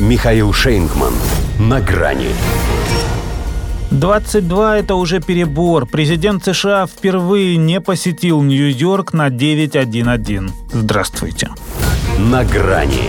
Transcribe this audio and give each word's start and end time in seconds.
Михаил 0.00 0.52
Шейнгман. 0.52 1.14
На 1.60 1.80
грани. 1.80 2.30
22– 3.92 4.78
это 4.78 4.96
уже 4.96 5.20
перебор. 5.20 5.86
Президент 5.86 6.44
США 6.44 6.86
впервые 6.86 7.56
не 7.56 7.80
посетил 7.80 8.42
Нью-Йорк 8.42 9.12
на 9.12 9.30
911. 9.30 10.50
Здравствуйте. 10.72 11.50
На 12.18 12.44
грани. 12.44 13.04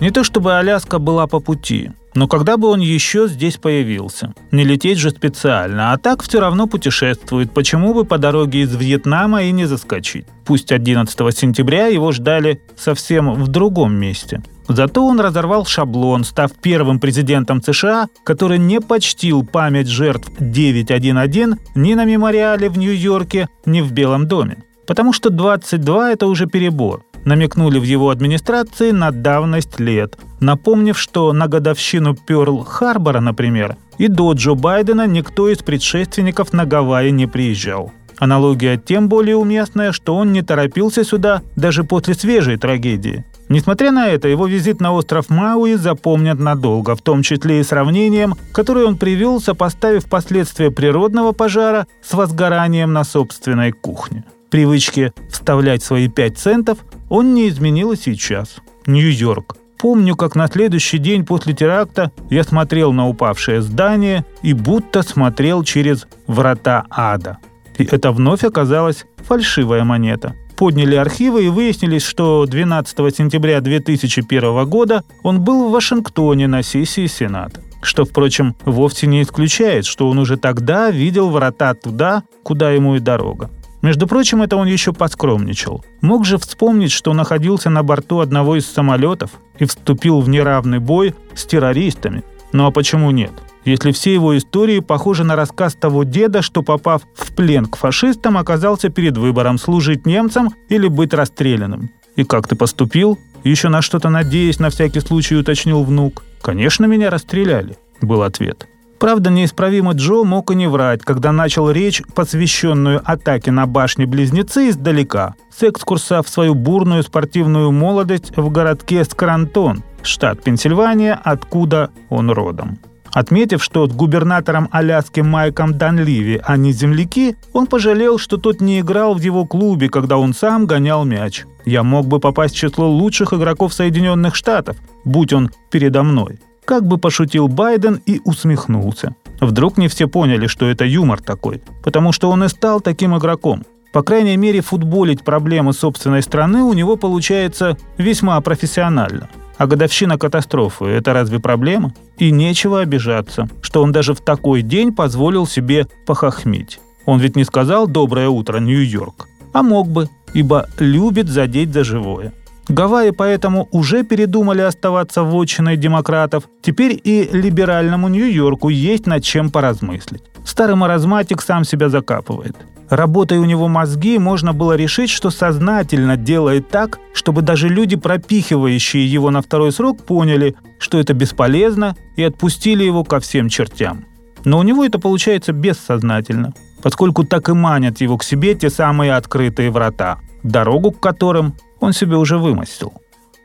Не 0.00 0.10
то 0.10 0.24
чтобы 0.24 0.56
Аляска 0.56 0.98
была 0.98 1.26
по 1.26 1.40
пути, 1.40 1.90
но 2.14 2.26
когда 2.26 2.56
бы 2.56 2.68
он 2.68 2.80
еще 2.80 3.28
здесь 3.28 3.58
появился? 3.58 4.32
Не 4.50 4.64
лететь 4.64 4.96
же 4.96 5.10
специально, 5.10 5.92
а 5.92 5.98
так 5.98 6.22
все 6.22 6.40
равно 6.40 6.66
путешествует. 6.66 7.52
Почему 7.52 7.92
бы 7.92 8.06
по 8.06 8.16
дороге 8.16 8.62
из 8.62 8.74
Вьетнама 8.74 9.42
и 9.42 9.52
не 9.52 9.66
заскочить? 9.66 10.24
Пусть 10.46 10.72
11 10.72 11.38
сентября 11.38 11.88
его 11.88 12.12
ждали 12.12 12.62
совсем 12.76 13.34
в 13.34 13.48
другом 13.48 13.94
месте. 13.94 14.42
Зато 14.68 15.04
он 15.04 15.20
разорвал 15.20 15.64
шаблон, 15.66 16.24
став 16.24 16.52
первым 16.52 17.00
президентом 17.00 17.62
США, 17.62 18.08
который 18.24 18.58
не 18.58 18.80
почтил 18.80 19.44
память 19.44 19.88
жертв 19.88 20.30
911 20.38 21.58
ни 21.74 21.94
на 21.94 22.04
мемориале 22.04 22.68
в 22.68 22.78
Нью-Йорке, 22.78 23.48
ни 23.66 23.80
в 23.80 23.92
Белом 23.92 24.26
доме. 24.26 24.58
Потому 24.86 25.12
что 25.12 25.30
22– 25.30 26.12
это 26.12 26.26
уже 26.26 26.46
перебор 26.46 27.04
намекнули 27.24 27.78
в 27.78 27.84
его 27.84 28.10
администрации 28.10 28.90
на 28.90 29.10
давность 29.10 29.80
лет, 29.80 30.18
напомнив, 30.40 30.98
что 30.98 31.32
на 31.32 31.48
годовщину 31.48 32.14
Пёрл-Харбора, 32.14 33.20
например, 33.20 33.76
и 33.98 34.08
до 34.08 34.32
Джо 34.32 34.54
Байдена 34.54 35.06
никто 35.06 35.48
из 35.48 35.58
предшественников 35.58 36.52
на 36.52 36.64
Гавайи 36.64 37.10
не 37.10 37.26
приезжал. 37.26 37.92
Аналогия 38.18 38.76
тем 38.76 39.08
более 39.08 39.36
уместная, 39.36 39.92
что 39.92 40.14
он 40.14 40.32
не 40.32 40.42
торопился 40.42 41.04
сюда 41.04 41.42
даже 41.56 41.82
после 41.84 42.14
свежей 42.14 42.56
трагедии. 42.56 43.24
Несмотря 43.52 43.92
на 43.92 44.08
это, 44.08 44.28
его 44.28 44.46
визит 44.46 44.80
на 44.80 44.94
остров 44.94 45.28
Мауи 45.28 45.74
запомнят 45.74 46.38
надолго, 46.38 46.96
в 46.96 47.02
том 47.02 47.22
числе 47.22 47.60
и 47.60 47.62
сравнением, 47.62 48.34
которое 48.50 48.86
он 48.86 48.96
привел, 48.96 49.42
сопоставив 49.42 50.06
последствия 50.06 50.70
природного 50.70 51.32
пожара 51.32 51.86
с 52.02 52.14
возгоранием 52.14 52.94
на 52.94 53.04
собственной 53.04 53.72
кухне. 53.72 54.24
Привычки 54.48 55.12
вставлять 55.30 55.82
свои 55.82 56.08
пять 56.08 56.38
центов 56.38 56.78
он 57.10 57.34
не 57.34 57.50
изменил 57.50 57.92
и 57.92 57.96
сейчас. 57.96 58.56
Нью-Йорк. 58.86 59.54
Помню, 59.78 60.16
как 60.16 60.34
на 60.34 60.48
следующий 60.48 60.96
день 60.96 61.26
после 61.26 61.52
теракта 61.52 62.10
я 62.30 62.44
смотрел 62.44 62.94
на 62.94 63.06
упавшее 63.06 63.60
здание 63.60 64.24
и 64.40 64.54
будто 64.54 65.02
смотрел 65.02 65.62
через 65.62 66.06
врата 66.26 66.86
ада. 66.88 67.36
И 67.76 67.84
это 67.84 68.12
вновь 68.12 68.44
оказалась 68.44 69.04
фальшивая 69.18 69.84
монета. 69.84 70.36
Подняли 70.56 70.94
архивы 70.94 71.44
и 71.44 71.48
выяснились, 71.48 72.04
что 72.04 72.46
12 72.46 73.16
сентября 73.16 73.60
2001 73.60 74.64
года 74.66 75.04
он 75.22 75.40
был 75.40 75.68
в 75.68 75.72
Вашингтоне 75.72 76.46
на 76.46 76.62
сессии 76.62 77.06
Сената. 77.06 77.60
Что, 77.82 78.04
впрочем, 78.04 78.54
вовсе 78.64 79.06
не 79.08 79.22
исключает, 79.22 79.86
что 79.86 80.08
он 80.08 80.18
уже 80.18 80.36
тогда 80.36 80.90
видел 80.90 81.30
врата 81.30 81.74
туда, 81.74 82.22
куда 82.44 82.70
ему 82.70 82.94
и 82.94 83.00
дорога. 83.00 83.50
Между 83.82 84.06
прочим, 84.06 84.42
это 84.42 84.56
он 84.56 84.68
еще 84.68 84.92
поскромничал. 84.92 85.84
Мог 86.00 86.24
же 86.24 86.38
вспомнить, 86.38 86.92
что 86.92 87.12
находился 87.12 87.68
на 87.68 87.82
борту 87.82 88.20
одного 88.20 88.56
из 88.56 88.66
самолетов 88.66 89.32
и 89.58 89.64
вступил 89.64 90.20
в 90.20 90.28
неравный 90.28 90.78
бой 90.78 91.16
с 91.34 91.44
террористами. 91.44 92.22
Ну 92.52 92.66
а 92.66 92.70
почему 92.70 93.10
нет? 93.10 93.32
Если 93.64 93.92
все 93.92 94.12
его 94.12 94.36
истории 94.36 94.80
похожи 94.80 95.24
на 95.24 95.36
рассказ 95.36 95.74
того 95.74 96.04
деда, 96.04 96.42
что, 96.42 96.62
попав 96.62 97.02
в 97.14 97.34
плен 97.34 97.66
к 97.66 97.76
фашистам, 97.76 98.36
оказался 98.36 98.88
перед 98.88 99.16
выбором 99.16 99.58
служить 99.58 100.06
немцам 100.06 100.50
или 100.68 100.88
быть 100.88 101.14
расстрелянным. 101.14 101.90
«И 102.16 102.24
как 102.24 102.48
ты 102.48 102.56
поступил?» 102.56 103.18
Еще 103.44 103.68
на 103.68 103.82
что-то 103.82 104.08
надеясь, 104.08 104.60
на 104.60 104.70
всякий 104.70 105.00
случай 105.00 105.34
уточнил 105.34 105.82
внук. 105.82 106.22
«Конечно, 106.42 106.86
меня 106.86 107.10
расстреляли»,— 107.10 107.76
был 108.00 108.22
ответ. 108.22 108.68
Правда, 109.00 109.30
неисправимый 109.30 109.96
Джо 109.96 110.22
мог 110.22 110.52
и 110.52 110.54
не 110.54 110.68
врать, 110.68 111.02
когда 111.02 111.32
начал 111.32 111.68
речь, 111.68 112.02
посвященную 112.14 113.02
атаке 113.04 113.50
на 113.50 113.66
башни-близнецы 113.66 114.68
издалека, 114.68 115.34
с 115.50 115.64
экскурса 115.64 116.22
в 116.22 116.28
свою 116.28 116.54
бурную 116.54 117.02
спортивную 117.02 117.72
молодость 117.72 118.36
в 118.36 118.48
городке 118.50 119.02
Скрантон, 119.02 119.82
штат 120.04 120.44
Пенсильвания, 120.44 121.20
откуда 121.20 121.90
он 122.10 122.30
родом. 122.30 122.78
Отметив, 123.12 123.62
что 123.62 123.86
с 123.86 123.92
губернатором 123.92 124.68
Аляски 124.70 125.20
Майком 125.20 125.76
Данливи 125.76 126.40
они 126.44 126.72
земляки, 126.72 127.36
он 127.52 127.66
пожалел, 127.66 128.18
что 128.18 128.38
тот 128.38 128.60
не 128.60 128.80
играл 128.80 129.14
в 129.14 129.20
его 129.20 129.44
клубе, 129.44 129.90
когда 129.90 130.16
он 130.16 130.32
сам 130.32 130.66
гонял 130.66 131.04
мяч. 131.04 131.44
«Я 131.64 131.82
мог 131.82 132.06
бы 132.06 132.18
попасть 132.18 132.54
в 132.54 132.58
число 132.58 132.88
лучших 132.88 133.34
игроков 133.34 133.74
Соединенных 133.74 134.34
Штатов, 134.34 134.76
будь 135.04 135.32
он 135.32 135.50
передо 135.70 136.02
мной. 136.02 136.40
Как 136.64 136.86
бы 136.86 136.96
пошутил 136.96 137.48
Байден 137.48 138.00
и 138.06 138.20
усмехнулся. 138.24 139.14
Вдруг 139.40 139.76
не 139.76 139.88
все 139.88 140.06
поняли, 140.06 140.46
что 140.46 140.66
это 140.66 140.84
юмор 140.84 141.20
такой, 141.20 141.62
потому 141.82 142.12
что 142.12 142.30
он 142.30 142.44
и 142.44 142.48
стал 142.48 142.80
таким 142.80 143.16
игроком. 143.16 143.64
По 143.92 144.02
крайней 144.02 144.36
мере, 144.36 144.62
футболить 144.62 145.22
проблемы 145.22 145.72
собственной 145.72 146.22
страны 146.22 146.62
у 146.62 146.72
него 146.72 146.96
получается 146.96 147.76
весьма 147.98 148.40
профессионально. 148.40 149.28
А 149.62 149.66
годовщина 149.68 150.18
катастрофы– 150.18 150.84
это 150.86 151.12
разве 151.12 151.38
проблема? 151.38 151.94
И 152.18 152.32
нечего 152.32 152.80
обижаться, 152.80 153.48
что 153.60 153.80
он 153.80 153.92
даже 153.92 154.12
в 154.12 154.20
такой 154.20 154.62
день 154.62 154.92
позволил 154.92 155.46
себе 155.46 155.86
похохмить. 156.04 156.80
Он 157.06 157.20
ведь 157.20 157.36
не 157.36 157.44
сказал 157.44 157.86
«доброе 157.86 158.28
утро, 158.28 158.58
Нью-Йорк», 158.58 159.28
а 159.52 159.62
мог 159.62 159.86
бы, 159.86 160.08
ибо 160.34 160.66
любит 160.80 161.28
задеть 161.28 161.72
за 161.72 161.84
живое. 161.84 162.32
Гавайи 162.66 163.12
поэтому 163.12 163.68
уже 163.70 164.02
передумали 164.02 164.62
оставаться 164.62 165.22
вотчиной 165.22 165.76
демократов. 165.76 166.48
Теперь 166.60 167.00
и 167.04 167.30
либеральному 167.32 168.08
Нью-Йорку 168.08 168.68
есть 168.68 169.06
над 169.06 169.22
чем 169.22 169.50
поразмыслить. 169.50 170.24
Старый 170.44 170.74
маразматик 170.74 171.40
сам 171.40 171.64
себя 171.64 171.88
закапывает. 171.88 172.56
Работая 172.92 173.40
у 173.40 173.46
него 173.46 173.68
мозги, 173.68 174.18
можно 174.18 174.52
было 174.52 174.74
решить, 174.74 175.08
что 175.08 175.30
сознательно 175.30 176.18
делает 176.18 176.68
так, 176.68 176.98
чтобы 177.14 177.40
даже 177.40 177.70
люди, 177.70 177.96
пропихивающие 177.96 179.06
его 179.06 179.30
на 179.30 179.40
второй 179.40 179.72
срок, 179.72 180.04
поняли, 180.04 180.56
что 180.78 180.98
это 180.98 181.14
бесполезно 181.14 181.96
и 182.16 182.22
отпустили 182.22 182.84
его 182.84 183.02
ко 183.02 183.18
всем 183.18 183.48
чертям. 183.48 184.04
Но 184.44 184.58
у 184.58 184.62
него 184.62 184.84
это 184.84 184.98
получается 184.98 185.52
бессознательно, 185.52 186.52
поскольку 186.82 187.24
так 187.24 187.48
и 187.48 187.54
манят 187.54 188.02
его 188.02 188.18
к 188.18 188.24
себе 188.24 188.54
те 188.54 188.68
самые 188.68 189.14
открытые 189.14 189.70
врата, 189.70 190.18
дорогу 190.42 190.92
к 190.92 191.00
которым 191.00 191.54
он 191.80 191.94
себе 191.94 192.16
уже 192.16 192.36
вымостил. 192.36 192.92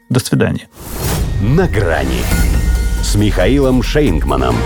До 0.09 0.19
свидания. 0.19 0.67
На 1.41 1.69
грани 1.69 2.19
с 3.01 3.15
Михаилом 3.15 3.81
Шейнгманом. 3.81 4.57